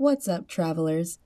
What's 0.00 0.28
up, 0.28 0.46
travelers? 0.46 1.18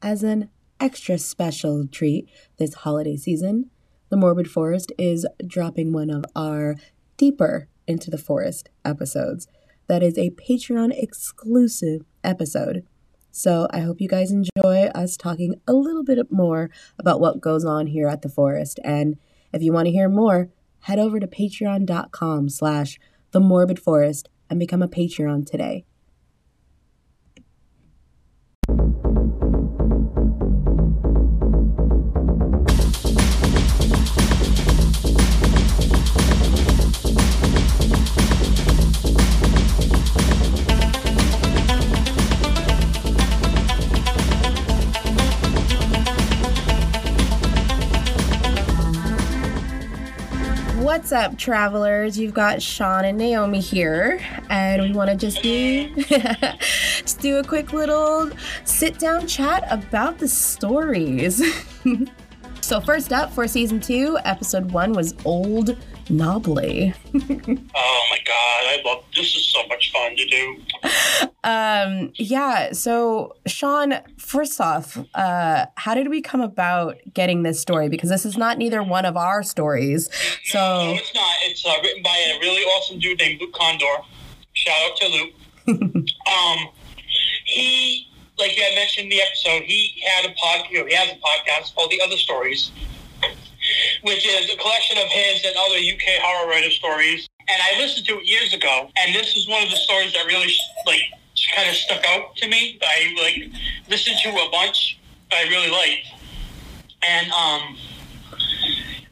As 0.00 0.22
an 0.22 0.48
extra 0.80 1.18
special 1.18 1.86
treat 1.86 2.26
this 2.56 2.72
holiday 2.72 3.18
season, 3.18 3.68
the 4.08 4.16
Morbid 4.16 4.50
Forest 4.50 4.92
is 4.96 5.26
dropping 5.46 5.92
one 5.92 6.08
of 6.08 6.24
our 6.34 6.76
Deeper 7.18 7.68
into 7.86 8.10
the 8.10 8.16
Forest 8.16 8.70
episodes. 8.82 9.46
That 9.88 10.02
is 10.02 10.16
a 10.16 10.30
Patreon 10.30 10.94
exclusive 10.96 12.06
episode. 12.24 12.86
So 13.30 13.68
I 13.70 13.80
hope 13.80 14.00
you 14.00 14.08
guys 14.08 14.32
enjoy 14.32 14.86
us 14.94 15.18
talking 15.18 15.60
a 15.68 15.74
little 15.74 16.02
bit 16.02 16.32
more 16.32 16.70
about 16.98 17.20
what 17.20 17.42
goes 17.42 17.66
on 17.66 17.88
here 17.88 18.08
at 18.08 18.22
the 18.22 18.30
forest. 18.30 18.80
And 18.82 19.18
if 19.52 19.60
you 19.60 19.70
want 19.70 19.84
to 19.84 19.92
hear 19.92 20.08
more, 20.08 20.48
head 20.80 20.98
over 20.98 21.20
to 21.20 21.26
patreon.com 21.26 22.48
slash 22.48 22.98
the 23.32 23.40
morbid 23.40 23.78
forest 23.78 24.30
and 24.48 24.58
become 24.58 24.80
a 24.80 24.88
Patreon 24.88 25.44
today. 25.44 25.84
Up, 51.14 51.38
travelers? 51.38 52.18
You've 52.18 52.34
got 52.34 52.60
Sean 52.60 53.04
and 53.04 53.16
Naomi 53.16 53.60
here, 53.60 54.20
and 54.50 54.82
we 54.82 54.92
want 54.92 55.10
to 55.10 55.16
just 55.16 55.42
do 55.42 55.94
just 57.00 57.20
do 57.20 57.38
a 57.38 57.44
quick 57.44 57.72
little 57.72 58.30
sit 58.64 58.98
down 58.98 59.26
chat 59.26 59.64
about 59.70 60.18
the 60.18 60.28
stories. 60.28 61.42
so, 62.60 62.80
first 62.80 63.12
up 63.12 63.32
for 63.32 63.46
season 63.46 63.80
two, 63.80 64.18
episode 64.24 64.72
one 64.72 64.92
was 64.92 65.14
Old 65.24 65.76
Knobbly. 66.10 66.92
oh 67.14 68.06
my 68.10 68.18
god, 68.24 68.64
I 68.64 68.82
love 68.84 69.04
this 69.16 69.34
is 69.34 69.46
so 69.46 69.66
much 69.68 69.90
fun 69.92 70.16
to 70.16 70.26
do. 70.26 70.60
Um, 71.44 72.12
yeah, 72.16 72.72
so 72.72 73.36
Sean, 73.46 73.94
first 74.18 74.60
off, 74.60 74.98
uh, 75.14 75.66
how 75.76 75.94
did 75.94 76.08
we 76.08 76.20
come 76.20 76.40
about 76.40 76.96
getting 77.12 77.42
this 77.42 77.60
story? 77.60 77.88
Because 77.88 78.10
this 78.10 78.26
is 78.26 78.36
not 78.36 78.58
neither 78.58 78.82
one 78.82 79.04
of 79.04 79.16
our 79.16 79.42
stories. 79.42 80.10
So 80.44 80.58
no, 80.58 80.84
no 80.84 80.94
it's 80.94 81.14
not. 81.14 81.34
It's 81.42 81.64
uh, 81.64 81.74
written 81.82 82.02
by 82.02 82.34
a 82.34 82.38
really 82.40 82.62
awesome 82.62 82.98
dude 82.98 83.18
named 83.18 83.40
Luke 83.40 83.54
Kondor. 83.54 84.04
Shout 84.52 84.90
out 84.90 84.96
to 84.98 85.08
Luke. 85.08 85.32
um, 85.68 86.68
he, 87.44 88.08
like 88.38 88.52
I 88.58 88.74
mentioned 88.74 89.04
in 89.04 89.10
the 89.10 89.22
episode, 89.22 89.62
he 89.62 90.02
had 90.06 90.30
a 90.30 90.34
pod. 90.34 90.66
You 90.70 90.80
know, 90.80 90.86
he 90.86 90.94
has 90.94 91.10
a 91.10 91.14
podcast 91.14 91.74
called 91.74 91.90
The 91.90 92.00
Other 92.02 92.16
Stories 92.16 92.70
which 94.02 94.26
is 94.26 94.52
a 94.52 94.56
collection 94.56 94.98
of 94.98 95.08
his 95.08 95.44
and 95.44 95.54
other 95.56 95.76
UK 95.76 96.20
horror 96.22 96.48
writer 96.48 96.70
stories. 96.70 97.28
And 97.48 97.60
I 97.62 97.80
listened 97.80 98.06
to 98.06 98.18
it 98.18 98.26
years 98.26 98.54
ago, 98.54 98.90
and 98.96 99.14
this 99.14 99.36
is 99.36 99.48
one 99.48 99.62
of 99.62 99.70
the 99.70 99.76
stories 99.76 100.12
that 100.14 100.26
really 100.26 100.52
like 100.86 101.02
kind 101.54 101.68
of 101.68 101.74
stuck 101.74 102.04
out 102.08 102.36
to 102.36 102.48
me. 102.48 102.78
I 102.82 103.14
like 103.22 103.52
listened 103.88 104.16
to 104.22 104.30
a 104.30 104.50
bunch 104.50 104.98
I 105.32 105.42
really 105.48 105.70
liked, 105.70 106.06
and 107.02 107.30
um, 107.32 107.76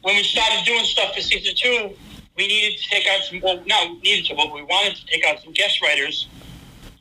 when 0.02 0.16
we 0.16 0.22
started 0.22 0.64
doing 0.64 0.84
stuff 0.84 1.14
for 1.14 1.20
season 1.20 1.54
two, 1.56 1.96
we 2.36 2.46
needed 2.46 2.78
to 2.78 2.88
take 2.88 3.06
out 3.06 3.22
some. 3.22 3.40
Well, 3.40 3.62
no, 3.66 3.94
needed 4.02 4.26
to, 4.26 4.34
but 4.34 4.52
we 4.52 4.62
wanted 4.62 4.96
to 4.96 5.06
take 5.06 5.24
out 5.26 5.42
some 5.42 5.52
guest 5.52 5.82
writers. 5.82 6.28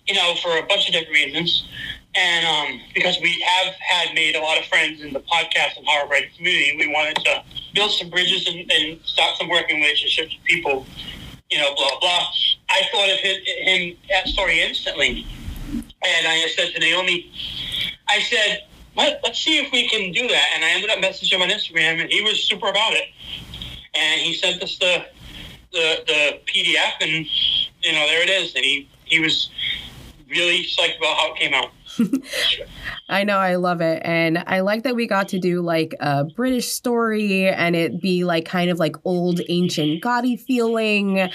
You 0.08 0.16
know, 0.16 0.34
for 0.42 0.58
a 0.58 0.64
bunch 0.64 0.88
of 0.88 0.94
different 0.94 1.14
reasons. 1.14 1.66
And 2.14 2.46
um, 2.46 2.82
because 2.94 3.18
we 3.22 3.40
have 3.40 3.74
had 3.76 4.14
made 4.14 4.36
a 4.36 4.42
lot 4.42 4.58
of 4.58 4.66
friends 4.66 5.02
in 5.02 5.14
the 5.14 5.22
podcast 5.22 5.78
and 5.78 5.86
horror 5.86 6.10
writing 6.10 6.30
community, 6.36 6.76
we 6.78 6.88
wanted 6.88 7.16
to 7.24 7.44
build 7.74 7.92
some 7.92 8.10
bridges 8.10 8.48
and, 8.48 8.70
and 8.70 9.00
start 9.04 9.38
some 9.38 9.48
working 9.48 9.78
relationships 9.78 10.36
with 10.36 10.44
people, 10.44 10.86
you 11.50 11.58
know, 11.58 11.74
blah, 11.76 12.00
blah. 12.02 12.28
I 12.70 12.82
thought 12.92 13.10
of 13.10 13.20
him, 13.20 13.42
him 13.64 13.98
that 14.10 14.28
story 14.28 14.62
instantly. 14.62 15.26
And 15.72 16.28
I 16.28 16.48
said 16.56 16.74
to 16.74 16.80
Naomi, 16.80 17.32
I 18.10 18.20
said, 18.22 18.64
Let, 18.98 19.22
let's 19.24 19.40
see 19.40 19.60
if 19.60 19.72
we 19.72 19.88
can 19.88 20.12
do 20.12 20.28
that. 20.28 20.46
And 20.56 20.66
I 20.66 20.72
ended 20.72 20.90
up 20.90 20.98
messaging 21.00 21.34
him 21.34 21.42
on 21.42 21.50
Instagram, 21.50 22.02
and 22.02 22.12
he 22.12 22.22
was 22.22 22.44
super 22.44 22.68
about 22.68 22.94
it. 22.94 23.06
And 23.94 24.22
he 24.22 24.34
sent 24.34 24.62
us 24.62 24.78
the, 24.80 25.06
the, 25.72 26.04
the 26.08 26.40
PDF, 26.46 26.94
and, 27.00 27.26
you 27.82 27.94
know, 27.94 28.06
there 28.08 28.22
it 28.22 28.30
is. 28.30 28.54
And 28.56 28.66
he, 28.66 28.90
he 29.06 29.20
was 29.22 29.50
really 30.30 30.64
psyched 30.64 30.98
about 30.98 31.18
how 31.18 31.34
it 31.34 31.38
came 31.38 31.54
out. 31.54 31.70
I 33.10 33.24
know, 33.24 33.38
I 33.38 33.56
love 33.56 33.82
it. 33.82 34.02
And 34.06 34.44
I 34.48 34.62
like 34.62 34.84
that 34.84 34.96
we 34.96 35.08
got 35.08 35.30
to 35.30 35.40
do 35.40 35.62
like 35.62 35.96
a 36.00 36.26
British 36.26 36.68
story 36.68 37.48
and 37.48 37.76
it 37.76 38.02
be 38.02 38.24
like 38.24 38.46
kind 38.46 38.70
of 38.70 38.80
like 38.80 38.96
old 39.06 39.42
ancient 39.50 40.02
gaudy 40.02 40.38
feeling. 40.38 41.30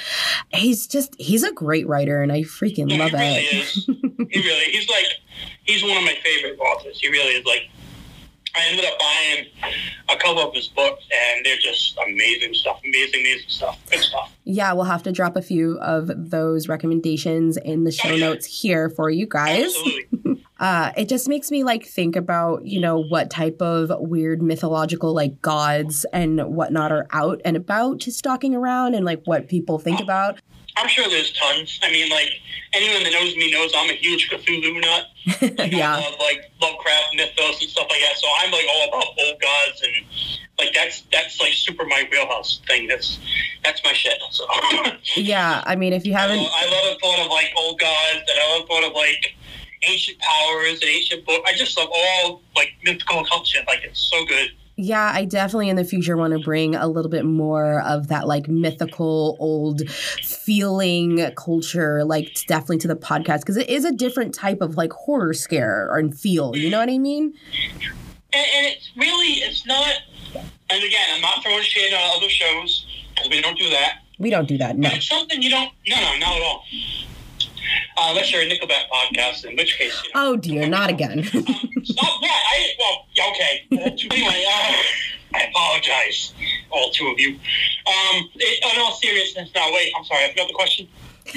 He's 0.53 0.87
just 0.87 1.15
he's 1.19 1.43
a 1.43 1.53
great 1.53 1.87
writer 1.87 2.23
and 2.23 2.33
I 2.33 2.43
freaking 2.43 2.97
love 2.99 3.13
it. 3.15 3.19
he 3.19 3.21
really 3.21 3.45
it. 3.47 3.55
Is. 3.55 3.75
he 4.31 4.41
really 4.41 4.65
he's 4.73 4.89
like 4.89 5.07
he's 5.65 5.83
one 5.83 5.97
of 5.97 6.05
my 6.05 6.17
favorite 6.23 6.59
authors. 6.59 6.99
He 7.01 7.09
really 7.09 7.35
is 7.35 7.45
like 7.45 7.71
I 8.57 8.69
ended 8.71 8.87
up 8.87 8.99
buying 8.99 9.47
a 10.09 10.17
couple 10.17 10.49
of 10.49 10.55
his 10.55 10.69
books, 10.69 11.05
and 11.13 11.45
they're 11.45 11.59
just 11.59 11.99
amazing 12.07 12.55
stuff. 12.55 12.81
Amazing, 12.85 13.21
amazing 13.21 13.49
stuff. 13.49 13.79
Good 13.91 14.01
stuff. 14.01 14.35
Yeah, 14.45 14.73
we'll 14.73 14.85
have 14.85 15.03
to 15.03 15.13
drop 15.13 15.37
a 15.37 15.43
few 15.43 15.79
of 15.81 16.11
those 16.31 16.67
recommendations 16.67 17.59
in 17.59 17.85
the 17.85 17.93
show 17.93 18.11
oh, 18.11 18.15
yeah. 18.15 18.27
notes 18.27 18.47
here 18.47 18.89
for 18.89 19.11
you 19.11 19.27
guys. 19.27 19.75
Absolutely. 19.77 20.46
uh, 20.59 20.93
it 20.97 21.09
just 21.09 21.29
makes 21.29 21.51
me 21.51 21.65
like 21.65 21.85
think 21.85 22.17
about 22.17 22.65
you 22.65 22.81
know 22.81 23.03
what 23.03 23.31
type 23.31 23.61
of 23.61 23.91
weird 24.01 24.43
mythological 24.43 25.15
like 25.15 25.41
gods 25.43 26.07
and 26.13 26.41
whatnot 26.55 26.93
are 26.93 27.07
out 27.11 27.41
and 27.45 27.57
about 27.57 28.03
stalking 28.03 28.55
around 28.55 28.95
and 28.95 29.05
like 29.05 29.23
what 29.25 29.49
people 29.49 29.79
think 29.79 30.01
about 30.01 30.41
I'm 30.79 30.89
sure 30.89 31.09
there's 31.09 31.33
tons. 31.33 31.81
I 31.83 31.91
mean, 31.91 32.11
like 32.11 32.29
anyone 32.75 33.03
that 33.05 33.13
knows 33.13 33.35
me 33.37 33.51
knows 33.51 33.73
I'm 33.75 33.89
a 33.89 33.95
huge 33.95 34.29
Cthulhu 34.31 34.81
nut. 34.81 35.07
Like, 35.59 35.73
yeah. 35.73 35.97
I 35.97 36.01
love 36.01 36.21
like 36.21 36.53
Lovecraft 36.61 37.17
mythos 37.17 37.61
and 37.61 37.71
stuff 37.71 37.87
like 37.91 38.01
that. 38.01 38.17
So 38.17 38.29
I'm 38.41 38.51
like 38.53 38.67
all 38.71 38.89
about 38.89 39.07
old 39.19 39.41
gods 39.41 39.83
and 39.83 40.07
like 40.59 40.73
that's 40.73 41.03
that's 41.13 41.41
like 41.41 41.53
super 41.53 41.85
my 41.85 42.07
wheelhouse 42.11 42.61
thing. 42.67 42.87
That's 42.87 43.19
that's 43.65 43.83
my 43.85 43.93
shit. 43.93 44.19
So 44.31 44.47
yeah, 45.17 45.63
I 45.67 45.77
mean, 45.77 45.93
if 45.93 46.07
you 46.07 46.13
haven't, 46.13 46.39
I 46.39 46.43
love, 46.43 46.53
I 46.55 46.65
love 46.65 46.95
the 46.95 46.99
thought 47.01 47.25
of 47.25 47.31
like 47.31 47.53
old 47.57 47.81
gods, 47.81 48.21
and 48.21 48.39
I 48.39 48.53
love 48.53 48.63
the 48.63 48.67
thought 48.69 48.85
of 48.85 48.93
like 48.93 49.35
ancient 49.89 50.19
powers 50.19 50.81
and 50.81 50.91
ancient 50.91 51.27
book. 51.27 51.43
I 51.47 51.55
just 51.55 51.77
love 51.79 51.89
all 51.93 52.43
like 52.55 52.73
mythical 52.85 53.25
shit. 53.45 53.67
Like 53.67 53.85
it's 53.85 54.01
so 54.01 54.25
good. 54.27 54.51
Yeah, 54.79 55.11
I 55.15 55.25
definitely 55.25 55.71
in 55.71 55.77
the 55.77 55.85
future 55.85 56.19
want 56.19 56.35
to 56.35 56.39
bring 56.39 56.75
a 56.75 56.87
little 56.87 57.11
bit 57.11 57.25
more 57.25 57.81
of 57.81 58.09
that 58.09 58.27
like 58.27 58.47
mythical 58.47 59.39
old 59.41 59.89
feeling 59.91 61.31
culture, 61.35 62.05
like 62.05 62.37
definitely 62.47 62.79
to 62.79 62.89
the 62.89 62.97
podcast 62.97 63.41
because 63.41 63.57
it 63.57 63.71
is 63.71 63.87
a 63.87 63.93
different 63.93 64.35
type 64.35 64.61
of 64.61 64.77
like 64.77 64.93
horror 64.93 65.33
scare 65.33 65.97
and 65.97 66.19
feel. 66.19 66.55
You 66.55 66.69
know 66.69 66.79
what 66.79 66.91
I 66.91 66.99
mean? 66.99 67.33
And, 68.35 68.47
and 68.55 68.67
it's 68.67 68.91
really, 68.97 69.41
it's 69.41 69.65
not. 69.65 69.95
And 70.35 70.85
again, 70.85 71.09
I'm 71.15 71.23
not 71.23 71.43
throwing 71.43 71.63
shade 71.63 71.95
on 71.95 72.17
other 72.19 72.29
shows 72.29 72.87
because 73.15 73.31
we 73.31 73.41
don't 73.41 73.57
do 73.57 73.71
that. 73.71 74.03
We 74.19 74.29
don't 74.29 74.47
do 74.47 74.59
that. 74.59 74.77
No. 74.77 74.91
But 74.91 74.99
it's 74.99 75.09
something 75.09 75.41
you 75.41 75.49
don't. 75.49 75.73
No, 75.87 75.97
no, 75.97 76.19
not 76.19 76.37
at 76.37 76.43
all. 76.43 76.65
Uh, 77.99 78.09
unless 78.11 78.31
you're 78.31 78.43
a 78.43 78.47
Nickelback 78.47 78.91
podcast, 78.93 79.47
in 79.47 79.57
which 79.57 79.79
case. 79.79 80.03
You 80.05 80.11
know, 80.15 80.33
oh 80.33 80.37
dear, 80.37 80.69
not 80.69 80.91
again. 80.91 81.21
um, 81.21 81.25
stop 81.25 82.21
that! 82.21 82.43
I 82.53 82.75
well, 82.79 83.07
okay. 83.31 83.67
anyway, 83.73 84.45
uh, 84.47 84.73
I 85.35 85.43
apologize, 85.49 86.35
all 86.71 86.91
two 86.91 87.07
of 87.07 87.19
you. 87.19 87.31
Um, 87.31 88.29
it, 88.35 88.75
in 88.75 88.81
all 88.81 88.95
seriousness, 88.97 89.51
now 89.55 89.73
wait, 89.73 89.93
I'm 89.97 90.05
sorry. 90.05 90.25
I 90.25 90.31
forgot 90.31 90.49
the 90.49 90.55
question. 90.55 90.89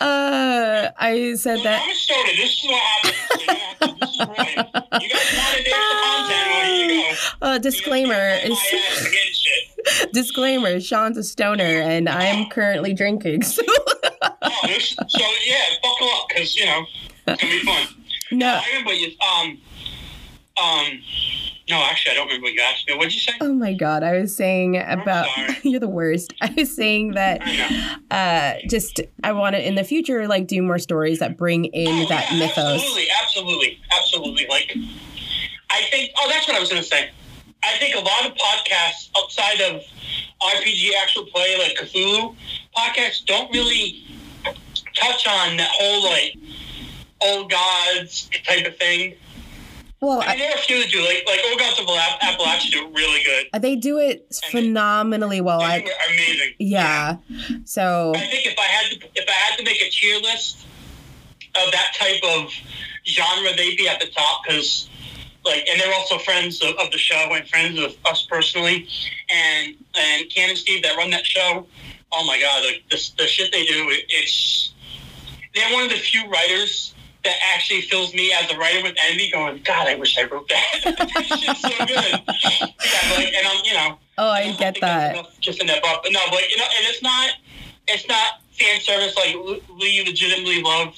uh, 0.00 0.90
I 0.96 1.34
said 1.34 1.56
well, 1.56 1.64
that. 1.64 1.82
I'm 1.82 1.90
a 1.90 1.94
stoner. 1.94 2.28
This 2.36 2.62
is 2.62 2.70
what 2.70 2.82
happens. 2.82 4.00
this 4.00 4.10
is 4.10 4.18
right. 4.20 4.56
You 5.02 5.08
guys 5.08 5.34
want 5.36 5.56
to 5.56 5.62
dance 5.64 5.86
the 5.90 5.98
content? 6.04 6.46
Well, 6.48 6.78
you 6.78 7.02
go. 7.02 7.16
Uh, 7.42 7.58
disclaimer. 7.58 8.38
disclaimer: 10.12 10.80
Sean's 10.80 11.18
a 11.18 11.24
stoner, 11.24 11.64
and 11.64 12.08
I'm 12.08 12.48
currently 12.50 12.94
drinking. 12.94 13.42
So. 13.42 13.62
So 15.08 15.24
yeah, 15.44 15.56
buckle 15.82 16.08
up 16.08 16.28
because 16.28 16.56
you 16.56 16.66
know 16.66 16.84
it's 17.26 17.42
gonna 17.42 17.52
be 17.52 17.60
fun. 17.60 17.86
No, 18.30 18.46
I 18.46 18.64
remember 18.68 18.94
you. 18.94 19.12
Um, 19.20 19.60
um. 20.56 21.02
No, 21.68 21.82
actually, 21.84 22.12
I 22.12 22.14
don't 22.14 22.26
remember 22.26 22.46
what 22.46 22.54
you 22.54 22.62
asked 22.62 22.88
me. 22.88 22.94
What 22.94 23.04
did 23.04 23.14
you 23.14 23.20
say? 23.20 23.32
Oh 23.42 23.52
my 23.52 23.74
god, 23.74 24.02
I 24.02 24.18
was 24.18 24.34
saying 24.34 24.78
about 24.78 25.28
you're 25.62 25.80
the 25.80 25.88
worst. 25.88 26.32
I 26.40 26.52
was 26.56 26.74
saying 26.74 27.12
that 27.12 27.42
uh, 28.10 28.54
just 28.68 29.00
I 29.22 29.32
want 29.32 29.54
to 29.54 29.66
in 29.66 29.74
the 29.74 29.84
future 29.84 30.26
like 30.28 30.46
do 30.46 30.62
more 30.62 30.78
stories 30.78 31.18
that 31.18 31.36
bring 31.36 31.66
in 31.66 32.04
oh, 32.04 32.08
that 32.08 32.32
yeah, 32.32 32.38
mythos. 32.38 32.80
Absolutely, 32.80 33.06
absolutely, 33.22 33.80
absolutely. 33.92 34.46
Like, 34.48 34.76
I 35.70 35.82
think. 35.90 36.12
Oh, 36.18 36.28
that's 36.30 36.48
what 36.48 36.56
I 36.56 36.60
was 36.60 36.70
gonna 36.70 36.82
say. 36.82 37.10
I 37.62 37.76
think 37.78 37.94
a 37.94 38.00
lot 38.00 38.26
of 38.26 38.32
podcasts 38.32 39.10
outside 39.16 39.60
of 39.60 39.82
RPG 40.42 40.90
actual 41.00 41.26
play, 41.26 41.56
like 41.58 41.76
Cthulhu 41.76 42.34
podcasts, 42.76 43.24
don't 43.24 43.52
really 43.52 44.04
touch 44.94 45.26
on 45.26 45.56
that 45.56 45.70
whole 45.72 46.04
like 46.04 46.36
old 47.20 47.50
gods 47.50 48.28
type 48.44 48.66
of 48.66 48.76
thing. 48.76 49.14
Well, 50.00 50.20
I 50.20 50.30
mean, 50.30 50.40
there 50.40 50.50
are 50.50 50.58
a 50.58 50.58
few 50.58 50.82
that 50.82 50.90
do 50.90 51.00
like 51.00 51.22
like 51.26 51.40
old 51.48 51.60
gods 51.60 51.78
of 51.78 51.86
App- 51.88 52.20
Appalachia 52.20 52.72
do 52.72 52.88
really 52.92 53.22
good. 53.22 53.46
Uh, 53.52 53.60
they 53.60 53.76
do 53.76 53.98
it 53.98 54.34
phenomenally 54.50 55.40
well. 55.40 55.60
I, 55.60 55.86
amazing. 56.08 56.54
yeah. 56.58 57.18
So 57.64 58.12
I 58.16 58.26
think 58.26 58.46
if 58.46 58.58
I 58.58 58.64
had 58.64 58.90
to 58.90 59.08
if 59.14 59.28
I 59.28 59.32
had 59.32 59.58
to 59.58 59.64
make 59.64 59.80
a 59.80 59.88
tier 59.90 60.20
list 60.20 60.66
of 61.54 61.70
that 61.70 61.94
type 61.96 62.20
of 62.24 62.50
genre, 63.06 63.56
they'd 63.56 63.76
be 63.76 63.88
at 63.88 64.00
the 64.00 64.06
top 64.06 64.42
because 64.44 64.88
like 65.44 65.68
and 65.68 65.80
they're 65.80 65.94
also 65.94 66.18
friends 66.18 66.60
of, 66.62 66.74
of 66.80 66.90
the 66.90 66.98
show 66.98 67.28
and 67.32 67.48
friends 67.48 67.78
of 67.78 67.94
us 68.04 68.26
personally 68.28 68.88
and 69.30 69.76
and 69.94 70.28
Ken 70.30 70.50
and 70.50 70.58
Steve 70.58 70.82
that 70.82 70.96
run 70.96 71.10
that 71.10 71.24
show. 71.24 71.64
Oh 72.12 72.26
my 72.26 72.40
god, 72.40 72.64
the, 72.64 72.96
the, 72.96 73.10
the 73.18 73.26
shit 73.28 73.52
they 73.52 73.64
do, 73.64 73.88
it, 73.88 74.04
it's 74.08 74.72
they're 75.54 75.72
one 75.72 75.84
of 75.84 75.90
the 75.90 75.96
few 75.96 76.28
writers 76.28 76.94
that 77.24 77.36
actually 77.54 77.82
fills 77.82 78.12
me 78.14 78.32
as 78.32 78.50
a 78.50 78.58
writer 78.58 78.82
with 78.82 78.96
envy, 79.08 79.30
going, 79.30 79.60
God, 79.64 79.86
I 79.86 79.94
wish 79.94 80.18
I 80.18 80.24
wrote 80.24 80.48
that. 80.48 80.80
shit's 81.38 81.60
so 81.60 81.86
good. 81.86 82.20
yeah, 82.58 83.14
like, 83.16 83.32
and 83.32 83.46
I'm, 83.46 83.64
you 83.64 83.74
know, 83.74 83.98
oh, 84.18 84.28
I 84.28 84.40
I 84.40 84.52
get 84.58 84.80
that. 84.80 85.14
enough 85.14 85.40
Just 85.40 85.60
in 85.60 85.68
that 85.68 85.82
book, 85.82 86.00
but 86.02 86.12
no, 86.12 86.20
but 86.30 86.50
you 86.50 86.56
know, 86.56 86.64
and 86.64 86.86
it's 86.88 87.02
not, 87.02 87.30
it's 87.86 88.08
not 88.08 88.40
fan 88.58 88.80
service. 88.80 89.16
Like 89.16 89.36
we 89.78 90.02
legitimately 90.04 90.62
love 90.62 90.96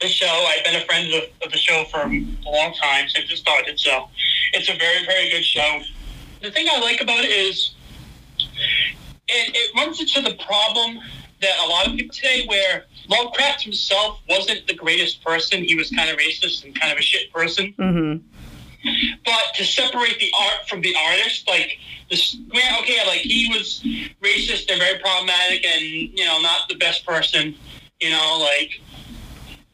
the 0.00 0.08
show. 0.08 0.26
I've 0.26 0.64
been 0.64 0.80
a 0.80 0.84
friend 0.86 1.12
of, 1.14 1.24
of 1.44 1.52
the 1.52 1.58
show 1.58 1.84
for 1.90 2.00
a 2.00 2.50
long 2.50 2.74
time 2.74 3.08
since 3.08 3.30
it 3.30 3.36
started. 3.36 3.78
So 3.78 4.08
it's 4.52 4.68
a 4.68 4.76
very, 4.76 5.04
very 5.04 5.30
good 5.30 5.44
show. 5.44 5.82
The 6.40 6.50
thing 6.50 6.66
I 6.70 6.80
like 6.80 7.00
about 7.00 7.24
it 7.24 7.30
is 7.30 7.74
it, 9.28 9.54
it 9.54 9.74
runs 9.76 10.00
into 10.00 10.22
the 10.22 10.36
problem 10.44 11.00
that 11.40 11.52
a 11.64 11.68
lot 11.68 11.86
of 11.86 11.96
people 11.96 12.14
today 12.14 12.44
where 12.46 12.84
Lovecraft 13.08 13.62
himself 13.62 14.20
wasn't 14.28 14.66
the 14.66 14.74
greatest 14.74 15.22
person. 15.24 15.62
He 15.62 15.74
was 15.74 15.90
kind 15.90 16.10
of 16.10 16.16
racist 16.16 16.64
and 16.64 16.78
kind 16.78 16.92
of 16.92 16.98
a 16.98 17.02
shit 17.02 17.32
person. 17.32 17.74
hmm 17.76 18.16
But 19.24 19.54
to 19.56 19.64
separate 19.64 20.18
the 20.18 20.32
art 20.40 20.68
from 20.68 20.80
the 20.80 20.94
artist, 21.08 21.48
like 21.48 21.78
this, 22.10 22.36
yeah, 22.52 22.78
okay, 22.80 23.06
like 23.06 23.20
he 23.20 23.48
was 23.48 23.80
racist 24.22 24.70
and 24.70 24.80
very 24.80 24.98
problematic, 25.00 25.64
and 25.66 25.82
you 25.82 26.24
know, 26.24 26.40
not 26.40 26.68
the 26.68 26.76
best 26.76 27.06
person. 27.06 27.54
You 28.00 28.10
know, 28.10 28.38
like 28.40 28.80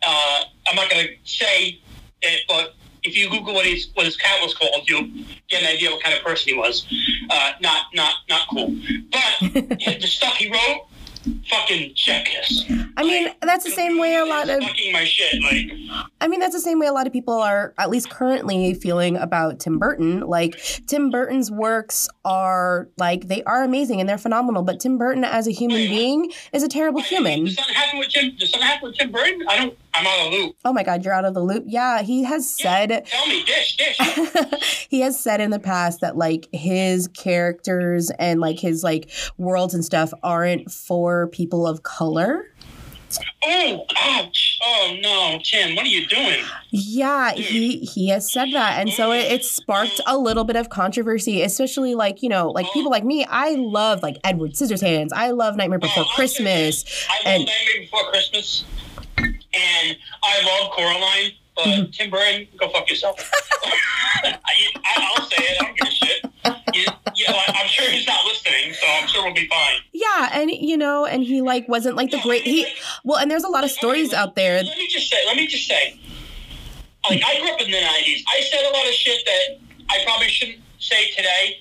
uh, 0.03 0.45
I'm 0.69 0.77
not 0.77 0.91
gonna 0.91 1.09
say 1.25 1.81
it, 2.23 2.43
but 2.49 2.75
if 3.03 3.17
you 3.17 3.31
Google 3.31 3.55
what 3.55 3.67
his 3.67 3.89
what 3.95 4.07
his 4.07 4.17
cat 4.17 4.41
was 4.43 4.55
called, 4.55 4.89
you'll 4.89 5.09
get 5.49 5.63
an 5.63 5.69
idea 5.69 5.91
what 5.91 6.03
kind 6.03 6.17
of 6.17 6.23
person 6.23 6.53
he 6.53 6.59
was. 6.59 6.87
Uh, 7.29 7.53
not 7.61 7.87
not 7.95 8.15
not 8.29 8.43
cool. 8.51 8.77
But 9.11 9.53
the 10.01 10.07
stuff 10.07 10.35
he 10.37 10.51
wrote, 10.51 10.87
fucking 11.49 11.95
check 11.95 12.27
this. 12.27 12.65
I 12.97 13.03
mean, 13.03 13.29
that's 13.43 13.65
the 13.65 13.71
same 13.71 13.99
way 13.99 14.17
a 14.17 14.25
lot 14.25 14.49
of 14.49 14.63
fucking 14.63 14.93
my 14.93 15.05
shit. 15.05 15.43
Like 15.43 15.71
I 16.21 16.29
mean, 16.29 16.41
that's 16.41 16.55
the 16.55 16.61
same 16.61 16.79
way 16.79 16.87
a 16.87 16.93
lot 16.93 17.07
of 17.07 17.13
people 17.13 17.35
are, 17.35 17.75
at 17.79 17.91
least 17.91 18.11
currently, 18.11 18.75
feeling 18.75 19.17
about 19.17 19.59
Tim 19.59 19.79
Burton. 19.79 20.21
Like, 20.21 20.61
Tim 20.87 21.11
Burton's 21.11 21.51
works 21.51 22.09
are, 22.25 22.89
like, 22.99 23.29
they 23.29 23.43
are 23.45 23.63
amazing 23.63 24.01
and 24.01 24.09
they're 24.09 24.19
phenomenal, 24.19 24.63
but 24.63 24.81
Tim 24.81 24.99
Burton 24.99 25.25
as 25.25 25.47
a 25.47 25.51
human 25.51 25.89
being 25.89 26.33
is 26.53 26.63
a 26.63 26.69
terrible 26.69 27.01
human. 27.01 27.45
Does 27.45 27.57
something 27.57 27.75
happen 27.75 27.99
with 27.99 28.09
Tim? 28.09 28.37
Does 28.37 28.51
something 28.51 28.69
happen 28.69 28.89
with 28.89 28.99
Tim 28.99 29.11
Burton? 29.11 29.43
I 29.49 29.57
don't. 29.57 29.79
I'm 29.95 30.07
out 30.07 30.27
of 30.27 30.33
the 30.33 30.39
loop. 30.39 30.57
Oh 30.65 30.73
my 30.73 30.83
God, 30.83 31.05
you're 31.05 31.15
out 31.15 31.25
of 31.25 31.35
the 31.35 31.43
loop. 31.43 31.65
Yeah, 31.67 32.03
he 32.03 32.23
has 32.25 32.49
said. 32.49 33.05
Tell 33.07 33.27
me, 33.27 33.43
dish, 33.45 33.77
dish. 33.77 34.87
he 34.91 35.01
has 35.01 35.19
said 35.19 35.41
in 35.41 35.51
the 35.51 35.59
past 35.59 36.01
that 36.01 36.17
like 36.17 36.49
his 36.53 37.09
characters 37.09 38.11
and 38.19 38.41
like 38.41 38.59
his 38.61 38.83
like 38.85 39.11
worlds 39.39 39.75
and 39.75 39.85
stuff 39.85 40.13
aren't 40.23 40.71
for 40.71 41.29
people 41.29 41.67
of 41.67 41.83
color. 41.83 42.47
Oh, 43.45 43.85
ouch! 43.97 44.61
Oh 44.63 44.97
no, 45.03 45.41
Tim, 45.43 45.75
what 45.75 45.85
are 45.85 45.89
you 45.89 46.07
doing? 46.07 46.45
Yeah, 46.71 47.33
he 47.33 47.79
he 47.79 48.09
has 48.11 48.31
said 48.33 48.51
that, 48.53 48.79
and 48.79 48.89
so 48.93 49.11
it, 49.11 49.33
it 49.33 49.45
sparked 49.45 50.01
a 50.07 50.17
little 50.17 50.45
bit 50.45 50.55
of 50.55 50.69
controversy, 50.69 51.43
especially 51.43 51.97
like 51.97 52.23
you 52.23 52.29
know, 52.29 52.51
like 52.51 52.67
people 52.73 52.89
like 52.93 53.03
me. 53.03 53.25
I 53.29 53.57
love 53.57 54.05
like 54.05 54.17
Edward 54.23 54.53
Scissorhands. 54.53 55.09
I 55.13 55.33
love 55.33 55.57
Nightmare 55.57 55.81
Before 55.81 56.05
Oh, 56.05 56.15
Christmas. 56.15 56.85
I 57.11 57.15
love 57.17 57.23
And- 57.27 57.47
Nightmare 57.47 57.81
Before 57.81 58.05
Christmas, 58.13 58.65
and 59.61 59.97
I 60.23 60.43
love 60.43 60.73
Coraline. 60.73 61.33
But 61.57 61.65
Mm-hmm. 61.67 61.91
Tim 61.91 62.11
Burton, 62.11 62.47
go 62.59 62.69
fuck 62.71 62.89
yourself. 62.89 63.17
I, 64.25 64.39
I, 64.55 65.13
I'll 65.17 65.27
say 65.29 65.37
it. 65.39 65.61
I 65.61 65.65
don't 65.65 65.77
give 65.77 65.89
a 65.89 65.91
shit. 65.91 66.25
You, 66.75 66.87
you 67.17 67.29
know, 67.29 67.37
I, 67.37 67.61
I'm 67.61 67.67
sure 67.69 67.91
he's 67.91 68.07
not 68.07 68.25
listening, 68.25 68.73
so 68.73 68.87
I'm 68.87 69.07
sure 69.09 69.25
we'll 69.25 69.35
be 69.35 69.47
fine. 69.49 69.81
Yeah, 69.93 70.31
and 70.33 70.51
you 70.51 70.77
know, 70.79 71.05
and 71.05 71.23
he 71.23 71.43
like 71.43 71.69
wasn't 71.69 71.97
like 71.97 72.11
the 72.13 72.21
great 72.23 72.43
he. 72.45 72.67
Well, 73.05 73.19
and 73.19 73.31
there's 73.31 73.45
a 73.45 73.49
lot 73.49 73.65
of 73.65 73.71
stories 73.71 74.15
out 74.15 74.37
there. 74.37 74.63
Let 74.63 74.79
me 74.79 74.87
just 74.89 75.11
say. 75.11 75.19
Let 75.27 75.37
me 75.37 75.47
just 75.49 75.67
say. 75.67 76.01
Like 77.11 77.23
I 77.27 77.41
grew 77.41 77.51
up 77.53 77.61
in 77.61 77.71
the 77.71 77.77
'90s. 77.77 78.23
I 78.29 78.41
said 78.51 78.65
a 78.65 78.73
lot 78.73 78.87
of 78.87 78.95
shit 78.95 79.21
that 79.27 79.59
I 79.91 80.03
probably 80.05 80.29
shouldn't 80.29 80.61
say 80.79 81.11
today. 81.11 81.59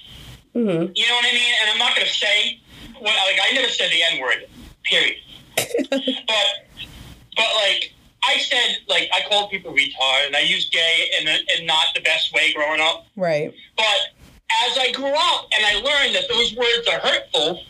Mhm. 0.55 0.91
You 0.95 1.07
know 1.07 1.15
what 1.15 1.25
I 1.25 1.33
mean? 1.33 1.53
And 1.61 1.71
I'm 1.71 1.77
not 1.77 1.95
going 1.95 2.07
to 2.07 2.13
say 2.13 2.61
what 2.99 3.03
like 3.03 3.39
I 3.43 3.53
never 3.53 3.67
said 3.69 3.91
the 3.91 4.01
N 4.13 4.19
word. 4.21 4.47
Period. 4.83 5.17
but 5.91 6.45
but 7.39 7.47
like 7.63 7.93
I 8.23 8.37
said, 8.37 8.79
like 8.87 9.09
I 9.13 9.21
called 9.29 9.49
people 9.49 9.73
retard, 9.73 10.27
and 10.27 10.35
I 10.35 10.41
used 10.41 10.71
gay 10.71 11.09
in, 11.19 11.27
a, 11.27 11.37
in 11.57 11.65
not 11.65 11.85
the 11.95 12.01
best 12.01 12.33
way 12.33 12.51
growing 12.53 12.81
up. 12.81 13.05
Right. 13.15 13.53
But 13.77 13.99
as 14.67 14.77
I 14.77 14.91
grew 14.91 15.13
up 15.13 15.47
and 15.55 15.65
I 15.65 15.75
learned 15.75 16.15
that 16.15 16.25
those 16.29 16.55
words 16.55 16.87
are 16.87 16.99
hurtful, 16.99 17.61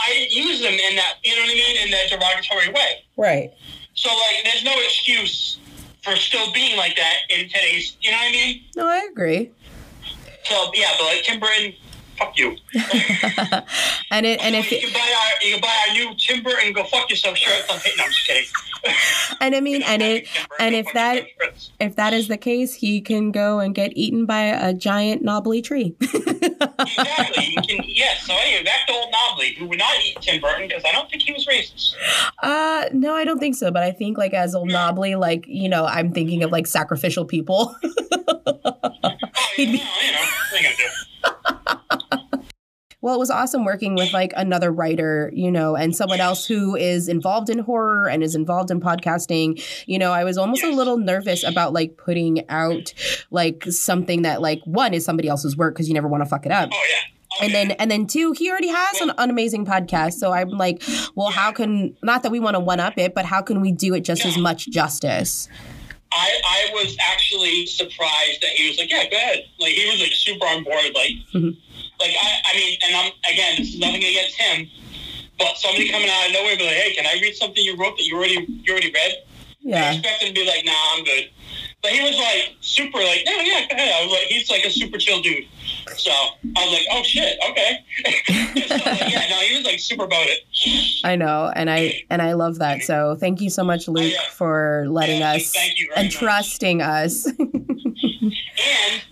I 0.00 0.08
didn't 0.10 0.32
use 0.32 0.60
them 0.60 0.72
in 0.72 0.96
that 0.96 1.14
you 1.22 1.36
know 1.36 1.42
what 1.42 1.50
I 1.50 1.54
mean 1.54 1.84
in 1.84 1.90
that 1.90 2.08
derogatory 2.10 2.72
way. 2.72 3.04
Right. 3.16 3.52
So 3.94 4.08
like, 4.08 4.44
there's 4.44 4.64
no 4.64 4.74
excuse 4.84 5.58
for 6.02 6.16
still 6.16 6.52
being 6.52 6.76
like 6.76 6.96
that 6.96 7.16
in 7.30 7.48
today's. 7.48 7.96
You 8.00 8.10
know 8.10 8.16
what 8.18 8.28
I 8.28 8.32
mean? 8.32 8.64
No, 8.76 8.86
I 8.86 9.08
agree. 9.10 9.52
So 10.44 10.70
yeah, 10.74 10.92
but 10.98 11.04
like 11.04 11.22
Tim 11.24 11.40
Burton, 11.40 11.74
fuck 12.16 12.36
you. 12.36 12.56
and 14.10 14.26
it 14.26 14.40
and 14.42 14.54
if 14.54 14.70
you 14.70 14.80
can 14.80 14.92
buy 14.92 15.00
our 15.00 15.46
you 15.46 15.52
can 15.54 15.60
buy 15.60 15.86
our 15.88 15.94
new 15.94 16.14
Tim 16.16 16.42
Burton 16.42 16.72
go 16.72 16.84
fuck 16.84 17.08
yourself 17.10 17.36
shirt. 17.36 17.64
I'm 17.68 17.80
no, 17.96 18.04
I'm 18.04 18.10
just 18.10 18.26
kidding. 18.26 18.44
and 19.40 19.54
I 19.54 19.60
mean 19.60 19.82
and 19.82 20.02
it 20.02 20.28
and 20.58 20.74
if 20.74 20.86
that 20.94 21.26
if 21.80 21.96
that 21.96 22.12
is 22.12 22.28
the 22.28 22.36
case, 22.36 22.74
he 22.74 23.00
can 23.00 23.32
go 23.32 23.60
and 23.60 23.74
get 23.74 23.92
eaten 23.96 24.26
by 24.26 24.42
a 24.42 24.74
giant 24.74 25.22
knobbly 25.22 25.62
tree. 25.62 25.96
exactly, 26.00 27.46
you 27.46 27.62
can, 27.62 27.84
yes. 27.86 28.26
So 28.26 28.34
anyway, 28.34 28.64
back 28.64 28.86
to 28.86 28.92
old 28.92 29.12
Knobbly, 29.12 29.54
who 29.58 29.66
would 29.68 29.78
not 29.78 29.94
eat 30.04 30.20
Tim 30.20 30.40
Burton 30.40 30.68
because 30.68 30.82
I 30.84 30.92
don't 30.92 31.10
think 31.10 31.22
he 31.22 31.32
was 31.32 31.46
racist. 31.46 31.94
uh 32.42 32.88
no, 32.92 33.14
I 33.14 33.24
don't 33.24 33.38
think 33.38 33.56
so, 33.56 33.70
but 33.70 33.82
I 33.82 33.90
think 33.92 34.18
like 34.18 34.34
as 34.34 34.54
old 34.54 34.68
knobbly, 34.68 35.14
like, 35.14 35.44
you 35.46 35.68
know, 35.68 35.84
I'm 35.86 36.12
thinking 36.12 36.42
of 36.42 36.52
like 36.52 36.66
sacrificial 36.66 37.24
people. 37.24 37.74
Oh, 39.56 39.62
yeah, 39.62 39.66
well, 39.66 40.04
you 40.04 40.12
know, 40.12 40.20
what 40.50 40.52
are 40.52 40.56
you 40.56 40.62
gonna 40.62 40.76
do? 40.76 42.44
Well, 43.04 43.14
it 43.14 43.18
was 43.18 43.30
awesome 43.30 43.66
working 43.66 43.96
with 43.96 44.14
like 44.14 44.32
another 44.34 44.72
writer, 44.72 45.30
you 45.34 45.50
know, 45.50 45.76
and 45.76 45.94
someone 45.94 46.20
else 46.20 46.46
who 46.46 46.74
is 46.74 47.06
involved 47.06 47.50
in 47.50 47.58
horror 47.58 48.08
and 48.08 48.22
is 48.22 48.34
involved 48.34 48.70
in 48.70 48.80
podcasting. 48.80 49.62
You 49.86 49.98
know, 49.98 50.10
I 50.10 50.24
was 50.24 50.38
almost 50.38 50.64
a 50.64 50.70
little 50.70 50.96
nervous 50.96 51.44
about 51.44 51.74
like 51.74 51.98
putting 51.98 52.48
out 52.48 52.94
like 53.30 53.64
something 53.64 54.22
that 54.22 54.40
like 54.40 54.62
one 54.64 54.94
is 54.94 55.04
somebody 55.04 55.28
else's 55.28 55.54
work 55.54 55.74
because 55.74 55.86
you 55.86 55.92
never 55.92 56.08
want 56.08 56.22
to 56.24 56.30
fuck 56.30 56.46
it 56.46 56.52
up. 56.52 56.70
Oh 56.72 56.86
yeah. 56.90 57.44
And 57.44 57.52
then 57.52 57.70
and 57.72 57.90
then 57.90 58.06
two, 58.06 58.32
he 58.32 58.50
already 58.50 58.68
has 58.68 58.98
an, 59.02 59.12
an 59.18 59.28
amazing 59.28 59.66
podcast. 59.66 60.14
So 60.14 60.32
I'm 60.32 60.48
like, 60.48 60.82
well, 61.14 61.28
how 61.28 61.52
can 61.52 61.94
not 62.02 62.22
that 62.22 62.32
we 62.32 62.40
want 62.40 62.54
to 62.54 62.60
one 62.60 62.80
up 62.80 62.96
it, 62.96 63.14
but 63.14 63.26
how 63.26 63.42
can 63.42 63.60
we 63.60 63.70
do 63.70 63.92
it 63.92 64.00
just 64.00 64.24
as 64.24 64.38
much 64.38 64.70
justice? 64.70 65.46
I, 66.10 66.40
I 66.46 66.70
was 66.72 66.96
actually 67.10 67.66
surprised 67.66 68.40
that 68.40 68.50
he 68.54 68.68
was 68.68 68.78
like, 68.78 68.90
yeah, 68.90 69.10
go 69.10 69.16
ahead. 69.16 69.44
Like 69.58 69.72
he 69.72 69.90
was 69.90 70.00
like 70.00 70.12
super 70.12 70.46
on 70.46 70.62
board. 70.64 70.84
Like, 70.94 71.10
Mhm. 71.34 71.56
Like 72.04 72.16
I, 72.20 72.30
I 72.52 72.56
mean, 72.56 72.78
and 72.86 72.96
I'm 72.96 73.12
again, 73.32 73.54
this 73.58 73.72
is 73.74 73.78
nothing 73.80 74.02
against 74.04 74.36
him, 74.40 74.68
but 75.38 75.56
somebody 75.56 75.88
coming 75.90 76.08
out 76.10 76.26
of 76.26 76.32
nowhere 76.32 76.56
be 76.56 76.64
like, 76.64 76.74
hey, 76.76 76.94
can 76.94 77.06
I 77.06 77.14
read 77.20 77.34
something 77.34 77.62
you 77.64 77.76
wrote 77.76 77.96
that 77.96 78.04
you 78.04 78.16
already 78.16 78.44
you 78.64 78.72
already 78.72 78.92
read? 78.92 79.12
I 79.24 79.68
Yeah. 79.68 79.92
expected 79.94 80.28
him 80.28 80.34
to 80.34 80.40
be 80.42 80.46
like, 80.46 80.64
nah, 80.66 80.72
I'm 80.94 81.04
good. 81.04 81.30
But 81.80 81.92
he 81.92 82.00
was 82.02 82.16
like 82.16 82.56
super 82.60 82.98
like, 82.98 83.22
no, 83.26 83.32
yeah, 83.40 83.66
go 83.68 83.74
ahead. 83.76 83.92
I 84.00 84.04
was 84.04 84.12
like, 84.12 84.22
he's 84.28 84.48
like 84.50 84.64
a 84.64 84.70
super 84.70 84.96
chill 84.98 85.20
dude. 85.20 85.44
So 85.96 86.10
I 86.10 86.64
was 86.64 86.72
like, 86.72 86.86
oh 86.92 87.02
shit, 87.02 87.38
okay. 87.50 87.84
so, 88.68 88.74
like, 88.90 89.12
yeah, 89.12 89.26
no, 89.28 89.36
he 89.40 89.56
was 89.56 89.64
like 89.66 89.78
super 89.78 90.04
about 90.04 90.26
it. 90.26 90.40
I 91.04 91.16
know, 91.16 91.52
and 91.54 91.68
I 91.70 92.02
and 92.10 92.22
I 92.22 92.32
love 92.34 92.58
that. 92.58 92.82
So 92.82 93.16
thank 93.20 93.40
you 93.42 93.50
so 93.50 93.64
much, 93.64 93.86
Luke, 93.88 93.98
oh, 94.04 94.06
yeah. 94.06 94.30
for 94.32 94.86
letting 94.88 95.20
Yeah, 95.20 95.32
us 95.34 95.54
and 95.96 96.06
much. 96.06 96.14
trusting 96.14 96.80
us. 96.82 97.28
And 98.24 99.02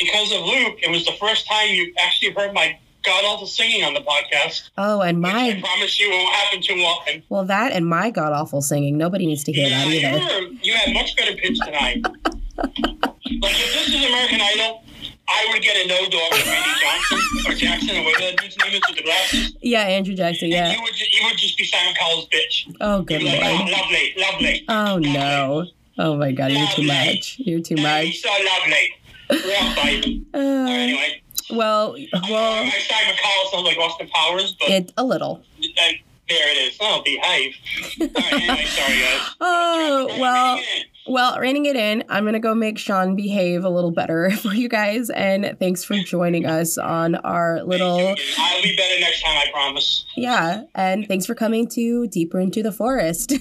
because 0.00 0.32
of 0.32 0.40
Luke, 0.40 0.78
it 0.82 0.90
was 0.90 1.04
the 1.04 1.12
first 1.20 1.46
time 1.46 1.68
you 1.68 1.92
actually 1.98 2.32
heard 2.32 2.52
my 2.54 2.78
god 3.02 3.24
awful 3.24 3.46
singing 3.46 3.82
on 3.84 3.94
the 3.94 4.00
podcast. 4.00 4.68
oh, 4.76 5.00
and 5.00 5.22
which 5.22 5.32
I 5.32 5.58
promise 5.60 5.98
you 6.00 6.10
it 6.10 6.16
won't 6.16 6.34
happen 6.36 6.62
too 6.62 6.74
often. 6.74 7.22
well, 7.28 7.44
that 7.44 7.72
and 7.72 7.86
my 7.86 8.10
god 8.10 8.32
awful 8.32 8.60
singing. 8.62 8.98
Nobody 8.98 9.26
needs 9.26 9.44
to 9.44 9.52
hear 9.52 9.68
Yeah, 9.68 9.84
that 9.84 10.32
either. 10.32 10.54
you 10.62 10.74
had 10.74 10.92
much 10.92 11.16
better 11.16 11.34
pitch 11.36 11.58
tonight. 11.64 12.02
like 12.64 13.54
if 13.56 13.72
this 13.74 13.88
is 13.88 14.04
American 14.06 14.40
Idol, 14.40 14.82
I 15.28 15.48
would 15.52 15.62
get 15.62 15.76
a 15.84 15.88
no 15.88 16.08
dog 16.10 16.34
from 16.34 16.48
Randy 16.50 16.80
Johnson 16.82 17.18
or 17.46 17.54
Jackson 17.54 17.96
or 17.98 18.04
whatever 18.04 18.24
that 18.32 18.36
dude's 18.42 18.56
name 18.58 18.74
is 18.74 18.80
with 18.88 18.96
the 18.96 19.02
glasses. 19.04 19.56
Yeah, 19.62 19.82
Andrew 19.82 20.14
Jackson. 20.14 20.46
And 20.46 20.52
Yeah. 20.54 20.72
you 20.72 20.82
would, 20.82 20.94
ju- 20.94 21.06
you 21.12 21.24
would 21.26 21.38
just 21.38 21.56
be 21.56 21.64
Simon 21.64 21.94
Cowell's 21.94 22.26
bitch. 22.28 22.74
Oh, 22.80 23.02
good 23.02 23.22
like, 23.22 23.40
oh, 23.42 23.66
lovely, 23.70 24.14
lovely. 24.18 24.64
Oh 24.68 24.98
no. 24.98 25.66
Oh 25.98 26.16
my 26.16 26.32
god, 26.32 26.50
you're 26.52 26.66
too 26.68 26.82
much. 26.82 27.36
You're 27.38 27.60
too 27.60 27.76
much. 27.76 28.20
so 28.20 28.28
lovely. 28.28 28.92
Fight. 29.38 30.06
Uh, 30.34 30.38
anyway, 30.38 31.22
well, 31.50 31.96
well, 32.28 32.62
I 32.64 32.68
Simon 32.70 33.16
Cowell 33.20 33.50
sounds 33.50 33.64
like 33.64 33.76
Austin 33.78 34.08
Powers, 34.08 34.56
but 34.60 34.70
it 34.70 34.92
a 34.96 35.04
little. 35.04 35.42
uh, 35.60 35.88
there 36.28 36.48
it 36.48 36.56
is. 36.58 36.76
Oh, 36.80 37.02
behave. 37.04 37.56
Right, 38.00 38.32
anyway, 38.32 38.64
sorry 38.66 39.00
guys. 39.00 39.20
Oh 39.40 40.06
right, 40.08 40.20
well. 40.20 40.54
bring 40.56 40.64
it 40.64 40.78
in. 40.78 40.84
Well, 41.12 41.40
reining 41.40 41.64
it 41.66 41.74
in, 41.76 42.04
I'm 42.08 42.22
going 42.24 42.34
to 42.34 42.38
go 42.38 42.54
make 42.54 42.78
Sean 42.78 43.16
behave 43.16 43.64
a 43.64 43.70
little 43.70 43.90
better 43.90 44.30
for 44.42 44.52
you 44.54 44.68
guys. 44.68 45.10
And 45.10 45.56
thanks 45.58 45.82
for 45.82 45.94
joining 45.96 46.46
us 46.46 46.78
on 46.78 47.16
our 47.16 47.64
little. 47.64 47.98
I'll 48.38 48.62
be 48.62 48.76
better 48.76 49.00
next 49.00 49.22
time, 49.22 49.36
I 49.36 49.50
promise. 49.50 50.04
Yeah. 50.14 50.64
And 50.74 51.08
thanks 51.08 51.26
for 51.26 51.34
coming 51.34 51.66
to 51.70 52.06
Deeper 52.06 52.38
into 52.38 52.62
the 52.62 52.70
Forest. 52.70 53.32